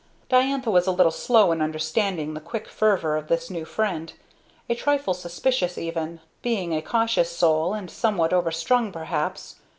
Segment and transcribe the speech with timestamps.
[0.29, 4.13] Diantha was a little slow in understanding the quick fervor of this new friend;
[4.67, 9.57] a trifle suspicious, even; being a cautious soul, and somewhat overstrung, perhaps.